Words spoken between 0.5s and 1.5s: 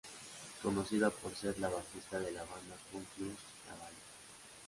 Conocida por